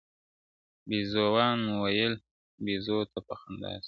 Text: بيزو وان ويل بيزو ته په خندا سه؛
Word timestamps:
بيزو 0.87 1.23
وان 1.35 1.59
ويل 1.81 2.13
بيزو 2.65 2.95
ته 3.11 3.19
په 3.27 3.33
خندا 3.39 3.71
سه؛ 3.73 3.79